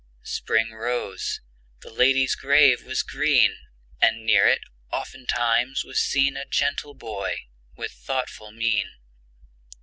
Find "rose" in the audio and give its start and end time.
0.71-1.41